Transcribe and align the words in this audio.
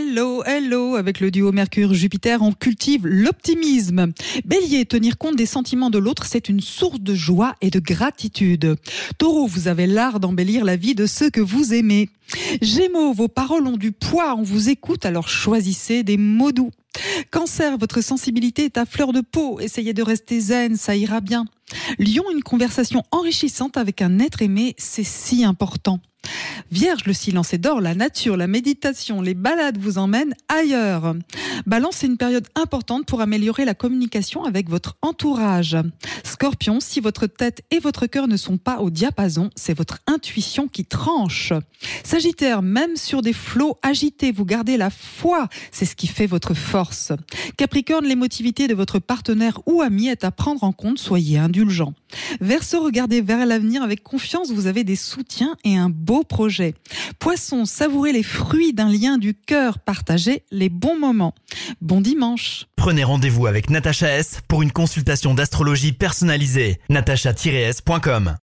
Hello, 0.00 0.44
hello, 0.44 0.94
avec 0.94 1.18
le 1.18 1.32
duo 1.32 1.50
Mercure-Jupiter, 1.50 2.40
on 2.40 2.52
cultive 2.52 3.04
l'optimisme. 3.04 4.12
Bélier, 4.44 4.84
tenir 4.84 5.18
compte 5.18 5.34
des 5.34 5.44
sentiments 5.44 5.90
de 5.90 5.98
l'autre, 5.98 6.24
c'est 6.24 6.48
une 6.48 6.60
source 6.60 7.00
de 7.00 7.16
joie 7.16 7.56
et 7.62 7.70
de 7.70 7.80
gratitude. 7.80 8.76
Taureau, 9.18 9.48
vous 9.48 9.66
avez 9.66 9.88
l'art 9.88 10.20
d'embellir 10.20 10.64
la 10.64 10.76
vie 10.76 10.94
de 10.94 11.06
ceux 11.06 11.30
que 11.30 11.40
vous 11.40 11.74
aimez. 11.74 12.10
Gémeaux, 12.62 13.12
vos 13.12 13.26
paroles 13.26 13.66
ont 13.66 13.76
du 13.76 13.90
poids, 13.90 14.36
on 14.36 14.44
vous 14.44 14.68
écoute, 14.68 15.04
alors 15.04 15.28
choisissez 15.28 16.04
des 16.04 16.16
mots 16.16 16.52
doux. 16.52 16.70
Cancer, 17.32 17.76
votre 17.76 18.00
sensibilité 18.00 18.66
est 18.66 18.78
à 18.78 18.86
fleur 18.86 19.12
de 19.12 19.20
peau, 19.20 19.58
essayez 19.58 19.94
de 19.94 20.02
rester 20.04 20.38
zen, 20.38 20.76
ça 20.76 20.94
ira 20.94 21.20
bien. 21.20 21.44
Lion, 21.98 22.22
une 22.32 22.44
conversation 22.44 23.02
enrichissante 23.10 23.76
avec 23.76 24.00
un 24.00 24.20
être 24.20 24.42
aimé, 24.42 24.76
c'est 24.78 25.04
si 25.04 25.44
important. 25.44 25.98
Vierge, 26.70 27.06
le 27.06 27.14
silence 27.14 27.54
est 27.54 27.58
d'or, 27.58 27.80
la 27.80 27.94
nature, 27.94 28.36
la 28.36 28.46
méditation, 28.46 29.22
les 29.22 29.32
balades 29.32 29.78
vous 29.78 29.96
emmènent 29.96 30.34
ailleurs. 30.48 31.14
Balance, 31.66 31.96
c'est 31.96 32.06
une 32.06 32.18
période 32.18 32.46
importante 32.54 33.06
pour 33.06 33.22
améliorer 33.22 33.64
la 33.64 33.74
communication 33.74 34.44
avec 34.44 34.68
votre 34.68 34.96
entourage. 35.00 35.78
Scorpion, 36.24 36.78
si 36.80 37.00
votre 37.00 37.26
tête 37.26 37.62
et 37.70 37.78
votre 37.78 38.06
cœur 38.06 38.28
ne 38.28 38.36
sont 38.36 38.58
pas 38.58 38.80
au 38.80 38.90
diapason, 38.90 39.48
c'est 39.56 39.76
votre 39.76 39.98
intuition 40.06 40.68
qui 40.68 40.84
tranche. 40.84 41.54
Sagittaire, 42.04 42.60
même 42.60 42.96
sur 42.96 43.22
des 43.22 43.32
flots 43.32 43.78
agités, 43.82 44.30
vous 44.30 44.44
gardez 44.44 44.76
la 44.76 44.90
foi, 44.90 45.48
c'est 45.72 45.86
ce 45.86 45.96
qui 45.96 46.06
fait 46.06 46.26
votre 46.26 46.52
force. 46.52 47.12
Capricorne, 47.56 48.04
l'émotivité 48.04 48.68
de 48.68 48.74
votre 48.74 48.98
partenaire 48.98 49.60
ou 49.64 49.80
ami 49.80 50.08
est 50.08 50.24
à 50.24 50.30
prendre 50.30 50.64
en 50.64 50.72
compte, 50.72 50.98
soyez 50.98 51.38
indulgent. 51.38 51.94
Verseau, 52.40 52.82
regardez 52.82 53.22
vers 53.22 53.46
l'avenir 53.46 53.82
avec 53.82 54.02
confiance, 54.02 54.50
vous 54.50 54.66
avez 54.66 54.84
des 54.84 54.96
soutiens 54.96 55.56
et 55.64 55.76
un 55.76 55.88
beau 55.88 56.24
projet. 56.24 56.57
Poisson, 57.18 57.64
savourez 57.64 58.12
les 58.12 58.22
fruits 58.22 58.72
d'un 58.72 58.90
lien 58.90 59.18
du 59.18 59.34
cœur, 59.34 59.78
partagez 59.78 60.42
les 60.50 60.68
bons 60.68 60.98
moments. 60.98 61.34
Bon 61.80 62.00
dimanche. 62.00 62.66
Prenez 62.76 63.04
rendez-vous 63.04 63.46
avec 63.46 63.70
Natacha 63.70 64.08
S 64.08 64.40
pour 64.48 64.62
une 64.62 64.72
consultation 64.72 65.34
d'astrologie 65.34 65.92
personnalisée. 65.92 66.78
natacha-s.com 66.88 68.36